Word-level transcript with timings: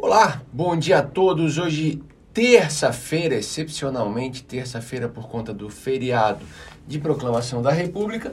Olá, 0.00 0.40
bom 0.52 0.76
dia 0.76 0.98
a 0.98 1.02
todos. 1.02 1.58
Hoje, 1.58 2.00
terça-feira, 2.32 3.34
excepcionalmente 3.34 4.44
terça-feira 4.44 5.08
por 5.08 5.28
conta 5.28 5.52
do 5.52 5.68
feriado 5.68 6.46
de 6.86 7.00
proclamação 7.00 7.60
da 7.60 7.72
República. 7.72 8.32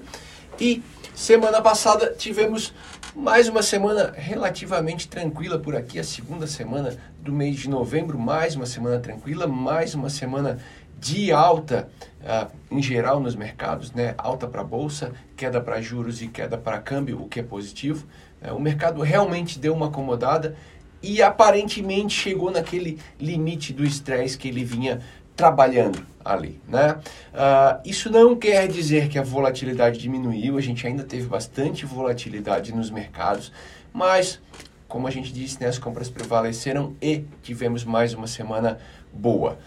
E 0.59 0.83
semana 1.15 1.63
passada 1.63 2.13
tivemos 2.15 2.71
mais 3.15 3.49
uma 3.49 3.63
semana 3.63 4.13
relativamente 4.15 5.07
tranquila 5.07 5.57
por 5.57 5.75
aqui, 5.75 5.97
a 5.97 6.03
segunda 6.03 6.45
semana 6.45 6.95
do 7.19 7.33
mês 7.33 7.55
de 7.55 7.67
novembro, 7.67 8.19
mais 8.19 8.55
uma 8.55 8.67
semana 8.67 8.99
tranquila, 8.99 9.47
mais 9.47 9.95
uma 9.95 10.11
semana 10.11 10.59
de 10.99 11.31
alta 11.31 11.89
uh, 12.21 12.51
em 12.69 12.81
geral 12.81 13.19
nos 13.19 13.35
mercados, 13.35 13.91
né? 13.91 14.13
Alta 14.19 14.47
para 14.47 14.63
bolsa, 14.63 15.13
queda 15.35 15.59
para 15.59 15.81
juros 15.81 16.21
e 16.21 16.27
queda 16.27 16.57
para 16.57 16.79
câmbio, 16.79 17.21
o 17.21 17.27
que 17.27 17.39
é 17.39 17.43
positivo. 17.43 18.05
Uh, 18.41 18.55
o 18.55 18.59
mercado 18.59 19.01
realmente 19.01 19.59
deu 19.59 19.73
uma 19.73 19.87
acomodada 19.87 20.55
e 21.01 21.21
aparentemente 21.21 22.13
chegou 22.13 22.51
naquele 22.51 22.99
limite 23.19 23.73
do 23.73 23.83
estresse 23.83 24.37
que 24.37 24.47
ele 24.47 24.63
vinha 24.63 25.01
trabalhando 25.35 26.05
ali, 26.23 26.59
né? 26.67 26.93
Uh, 27.33 27.81
isso 27.85 28.09
não 28.09 28.35
quer 28.35 28.67
dizer 28.67 29.09
que 29.09 29.19
a 29.19 29.21
volatilidade 29.21 29.99
diminuiu, 29.99 30.57
a 30.57 30.61
gente 30.61 30.87
ainda 30.87 31.03
teve 31.03 31.27
bastante 31.27 31.85
volatilidade 31.85 32.73
nos 32.73 32.89
mercados, 32.89 33.51
mas 33.93 34.39
como 34.87 35.07
a 35.07 35.11
gente 35.11 35.33
disse, 35.33 35.59
né, 35.59 35.67
as 35.67 35.77
compras 35.77 36.09
prevaleceram 36.09 36.95
e 37.01 37.25
tivemos 37.43 37.83
mais 37.83 38.13
uma 38.13 38.27
semana 38.27 38.79
boa. 39.11 39.59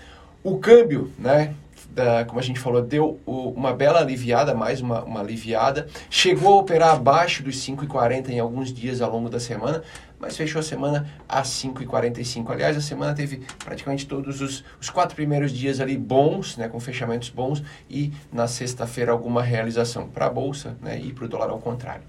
O 0.43 0.59
câmbio, 0.59 1.13
né, 1.19 1.55
da, 1.91 2.25
como 2.25 2.39
a 2.39 2.43
gente 2.43 2.61
falou, 2.61 2.83
deu 2.83 3.21
uma 3.27 3.73
bela 3.73 4.01
aliviada, 4.01 4.55
mais 4.55 4.81
uma, 4.81 5.03
uma 5.05 5.21
aliviada. 5.21 5.89
Chegou 6.11 6.59
a 6.59 6.61
operar 6.61 6.95
abaixo 6.95 7.43
dos 7.43 7.57
5,40 7.57 8.31
em 8.31 8.39
alguns 8.39 8.73
dias 8.73 9.01
ao 9.01 9.11
longo 9.11 9.29
da 9.29 9.41
semana, 9.41 9.83
mas 10.19 10.37
fechou 10.37 10.61
a 10.61 10.63
semana 10.63 11.09
a 11.29 11.43
5,45. 11.43 12.51
Aliás, 12.51 12.77
a 12.77 12.81
semana 12.81 13.15
teve 13.15 13.43
praticamente 13.65 14.07
todos 14.07 14.41
os, 14.41 14.65
os 14.81 14.91
quatro 14.91 15.15
primeiros 15.15 15.53
dias 15.53 15.81
ali 15.81 15.97
bons, 15.97 16.57
né, 16.57 16.69
com 16.69 16.79
fechamentos 16.79 17.31
bons, 17.31 17.63
e 17.89 18.13
na 18.33 18.47
sexta-feira 18.47 19.13
alguma 19.13 19.43
realização 19.43 20.09
para 20.09 20.27
a 20.27 20.31
Bolsa 20.31 20.77
né, 20.81 20.99
e 20.99 21.13
para 21.13 21.25
o 21.25 21.29
dólar 21.29 21.51
ao 21.51 21.59
contrário. 21.59 22.03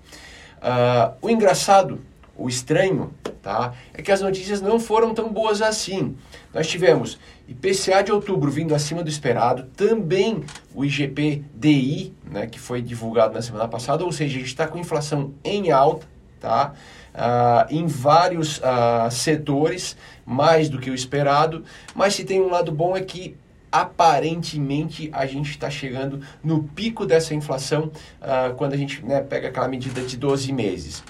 Uh, 0.58 1.16
o 1.22 1.30
engraçado, 1.30 2.02
o 2.36 2.50
estranho, 2.50 3.14
tá, 3.42 3.74
é 3.94 4.02
que 4.02 4.12
as 4.12 4.22
notícias 4.22 4.62
não 4.62 4.80
foram 4.80 5.14
tão 5.14 5.32
boas 5.32 5.62
assim. 5.62 6.16
Nós 6.54 6.68
tivemos 6.68 7.20
IPCA 7.48 8.04
de 8.04 8.12
outubro 8.12 8.52
vindo 8.52 8.76
acima 8.76 9.04
do 9.04 9.10
esperado, 9.10 9.64
também 9.76 10.44
o 10.74 10.86
IGP-DI, 10.86 12.14
né, 12.30 12.48
que 12.48 12.60
foi 12.60 12.82
divulgado 12.82 13.34
na 13.34 13.42
semana 13.42 13.68
passada, 13.68 14.04
ou 14.04 14.12
seja, 14.12 14.36
a 14.36 14.40
gente 14.40 14.50
está 14.50 14.68
com 14.68 14.78
inflação 14.78 15.34
em 15.44 15.72
alta, 15.72 16.08
tá? 16.40 16.74
Uh, 17.10 17.74
em 17.74 17.88
vários 17.88 18.60
uh, 18.60 19.10
setores, 19.12 19.98
mais 20.26 20.70
do 20.70 20.80
que 20.80 20.90
o 20.90 20.94
esperado, 20.94 21.64
mas 21.96 22.14
se 22.14 22.24
tem 22.24 22.40
um 22.40 22.50
lado 22.50 22.72
bom 22.72 22.96
é 22.96 23.02
que 23.02 23.36
aparentemente 23.72 25.10
a 25.14 25.26
gente 25.26 25.52
está 25.52 25.70
chegando 25.70 26.22
no 26.44 26.64
pico 26.64 27.06
dessa 27.06 27.34
inflação 27.34 27.92
uh, 28.22 28.54
quando 28.56 28.74
a 28.74 28.78
gente 28.78 29.04
né, 29.06 29.22
pega 29.22 29.50
aquela 29.50 29.68
medida 29.68 30.02
de 30.02 30.18
12 30.18 30.52
meses. 30.52 31.04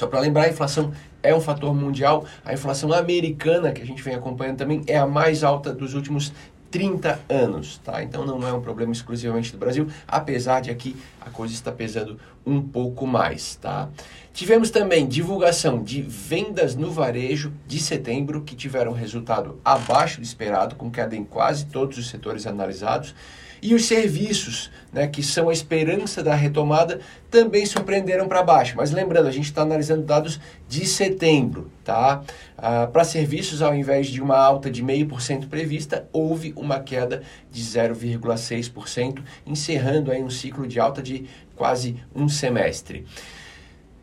Só 0.00 0.06
para 0.06 0.18
lembrar, 0.18 0.44
a 0.44 0.48
inflação 0.48 0.92
é 1.22 1.34
um 1.34 1.42
fator 1.42 1.74
mundial. 1.74 2.24
A 2.42 2.54
inflação 2.54 2.90
americana, 2.90 3.70
que 3.70 3.82
a 3.82 3.84
gente 3.84 4.02
vem 4.02 4.14
acompanhando 4.14 4.56
também, 4.56 4.82
é 4.86 4.96
a 4.96 5.06
mais 5.06 5.44
alta 5.44 5.74
dos 5.74 5.92
últimos 5.92 6.32
30 6.70 7.20
anos, 7.28 7.76
tá? 7.84 8.02
Então 8.02 8.24
não 8.24 8.48
é 8.48 8.50
um 8.50 8.62
problema 8.62 8.92
exclusivamente 8.92 9.52
do 9.52 9.58
Brasil, 9.58 9.88
apesar 10.08 10.60
de 10.60 10.70
aqui 10.70 10.96
a 11.20 11.28
coisa 11.28 11.52
está 11.52 11.70
pesando 11.70 12.18
um 12.46 12.62
pouco 12.62 13.06
mais, 13.06 13.56
tá? 13.56 13.90
Tivemos 14.32 14.70
também 14.70 15.06
divulgação 15.06 15.82
de 15.82 16.00
vendas 16.00 16.74
no 16.74 16.90
varejo 16.90 17.52
de 17.66 17.78
setembro 17.78 18.40
que 18.40 18.56
tiveram 18.56 18.92
resultado 18.92 19.60
abaixo 19.62 20.18
do 20.18 20.24
esperado, 20.24 20.76
com 20.76 20.90
queda 20.90 21.14
em 21.14 21.24
quase 21.24 21.66
todos 21.66 21.98
os 21.98 22.08
setores 22.08 22.46
analisados. 22.46 23.14
E 23.62 23.74
os 23.74 23.84
serviços, 23.86 24.70
né, 24.92 25.06
que 25.06 25.22
são 25.22 25.48
a 25.48 25.52
esperança 25.52 26.22
da 26.22 26.34
retomada, 26.34 27.00
também 27.30 27.66
surpreenderam 27.66 28.26
para 28.26 28.42
baixo. 28.42 28.74
Mas 28.76 28.90
lembrando, 28.90 29.26
a 29.26 29.32
gente 29.32 29.44
está 29.44 29.62
analisando 29.62 30.02
dados 30.02 30.40
de 30.68 30.86
setembro. 30.86 31.70
Tá? 31.84 32.22
Ah, 32.56 32.86
para 32.86 33.04
serviços, 33.04 33.62
ao 33.62 33.74
invés 33.74 34.08
de 34.08 34.20
uma 34.20 34.38
alta 34.38 34.70
de 34.70 34.82
0,5% 34.82 35.48
prevista, 35.48 36.08
houve 36.12 36.52
uma 36.56 36.80
queda 36.80 37.22
de 37.50 37.62
0,6%, 37.62 39.22
encerrando 39.46 40.10
aí 40.10 40.22
um 40.22 40.30
ciclo 40.30 40.66
de 40.66 40.80
alta 40.80 41.02
de 41.02 41.26
quase 41.54 41.96
um 42.14 42.28
semestre. 42.28 43.06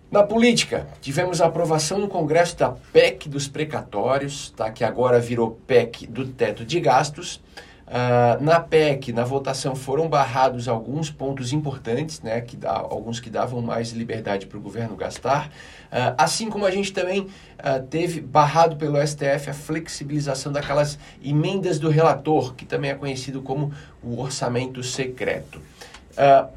Na 0.09 0.23
política, 0.23 0.88
tivemos 1.01 1.41
a 1.41 1.47
aprovação 1.47 2.00
no 2.00 2.07
Congresso 2.07 2.57
da 2.57 2.69
PEC 2.69 3.28
dos 3.28 3.46
precatórios, 3.50 4.51
tá? 4.56 4.72
que 4.72 4.85
agora 4.85 5.19
virou 5.19 5.59
PEC 5.67 6.07
do 6.07 6.25
teto 6.25 6.63
de 6.63 6.79
gastos. 6.79 7.41
Uh, 7.87 8.43
na 8.43 8.59
PEC, 8.59 9.13
na 9.13 9.23
votação, 9.23 9.73
foram 9.73 10.09
barrados 10.09 10.67
alguns 10.67 11.09
pontos 11.09 11.53
importantes, 11.53 12.19
né, 12.21 12.41
que 12.41 12.57
dá, 12.57 12.73
alguns 12.73 13.21
que 13.21 13.29
davam 13.29 13.61
mais 13.61 13.93
liberdade 13.93 14.45
para 14.45 14.57
o 14.57 14.61
governo 14.61 14.93
gastar, 14.97 15.47
uh, 15.47 16.13
assim 16.17 16.49
como 16.49 16.65
a 16.65 16.71
gente 16.71 16.91
também 16.91 17.21
uh, 17.21 17.81
teve 17.89 18.19
barrado 18.19 18.75
pelo 18.75 18.97
STF 19.07 19.49
a 19.49 19.53
flexibilização 19.53 20.51
daquelas 20.51 20.99
emendas 21.23 21.79
do 21.79 21.87
relator, 21.89 22.55
que 22.55 22.65
também 22.65 22.91
é 22.91 22.93
conhecido 22.93 23.41
como 23.41 23.71
o 24.03 24.19
orçamento 24.19 24.83
secreto. 24.83 25.61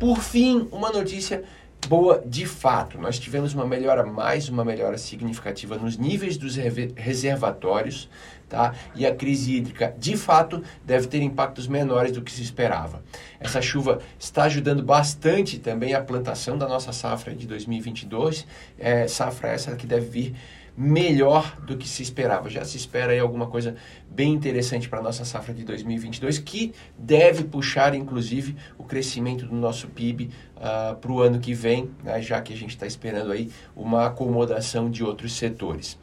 por 0.00 0.18
fim, 0.18 0.66
uma 0.72 0.90
notícia 0.90 1.44
boa 1.90 2.22
de 2.24 2.46
fato. 2.46 2.96
Nós 2.98 3.18
tivemos 3.18 3.52
uma 3.52 3.66
melhora, 3.66 4.06
mais 4.06 4.48
uma 4.48 4.64
melhora 4.64 4.96
significativa 4.96 5.76
nos 5.76 5.96
níveis 5.96 6.36
dos 6.36 6.54
reservatórios, 6.54 8.08
tá? 8.48 8.72
E 8.94 9.04
a 9.04 9.12
crise 9.12 9.56
hídrica, 9.56 9.92
de 9.98 10.16
fato, 10.16 10.62
deve 10.84 11.08
ter 11.08 11.20
impactos 11.20 11.66
menores 11.66 12.12
do 12.12 12.22
que 12.22 12.30
se 12.30 12.44
esperava. 12.44 13.02
Essa 13.40 13.60
chuva 13.60 13.98
está 14.16 14.44
ajudando 14.44 14.84
bastante 14.84 15.58
também 15.58 15.92
a 15.92 16.00
plantação 16.00 16.56
da 16.56 16.68
nossa 16.68 16.92
safra 16.92 17.34
de 17.34 17.44
2022, 17.44 18.46
é, 18.78 19.08
safra 19.08 19.48
essa 19.48 19.74
que 19.74 19.84
deve 19.84 20.06
vir 20.06 20.36
melhor 20.76 21.56
do 21.66 21.76
que 21.76 21.88
se 21.88 22.02
esperava. 22.02 22.48
Já 22.48 22.64
se 22.64 22.76
espera 22.76 23.12
aí 23.12 23.18
alguma 23.18 23.46
coisa 23.46 23.76
bem 24.08 24.32
interessante 24.32 24.88
para 24.88 24.98
a 24.98 25.02
nossa 25.02 25.24
safra 25.24 25.54
de 25.54 25.64
2022, 25.64 26.38
que 26.38 26.72
deve 26.98 27.44
puxar, 27.44 27.94
inclusive, 27.94 28.56
o 28.76 28.84
crescimento 28.84 29.46
do 29.46 29.54
nosso 29.54 29.88
PIB 29.88 30.30
uh, 30.56 30.96
para 30.96 31.12
o 31.12 31.20
ano 31.20 31.38
que 31.38 31.54
vem, 31.54 31.90
né, 32.02 32.20
já 32.20 32.40
que 32.40 32.52
a 32.52 32.56
gente 32.56 32.70
está 32.70 32.86
esperando 32.86 33.32
aí 33.32 33.50
uma 33.74 34.06
acomodação 34.06 34.90
de 34.90 35.04
outros 35.04 35.32
setores. 35.34 35.98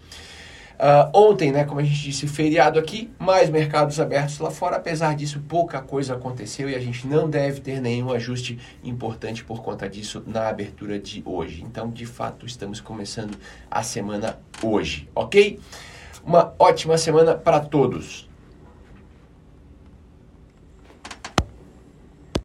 Uh, 0.77 1.09
ontem, 1.11 1.51
né, 1.51 1.63
como 1.63 1.79
a 1.79 1.83
gente 1.83 1.99
disse, 1.99 2.27
feriado 2.27 2.77
aqui, 2.77 3.09
mais 3.17 3.49
mercados 3.49 3.99
abertos 3.99 4.37
lá 4.37 4.51
fora. 4.51 4.75
Apesar 4.75 5.15
disso, 5.15 5.41
pouca 5.47 5.81
coisa 5.81 6.13
aconteceu 6.13 6.69
e 6.69 6.75
a 6.75 6.79
gente 6.79 7.07
não 7.07 7.27
deve 7.27 7.61
ter 7.61 7.81
nenhum 7.81 8.11
ajuste 8.11 8.59
importante 8.83 9.43
por 9.43 9.63
conta 9.63 9.89
disso 9.89 10.23
na 10.27 10.47
abertura 10.47 10.99
de 10.99 11.23
hoje. 11.25 11.63
Então, 11.63 11.89
de 11.89 12.05
fato, 12.05 12.45
estamos 12.45 12.79
começando 12.79 13.35
a 13.71 13.81
semana 13.81 14.37
hoje, 14.61 15.09
ok? 15.15 15.59
Uma 16.23 16.53
ótima 16.59 16.95
semana 16.97 17.33
para 17.33 17.59
todos. 17.59 18.26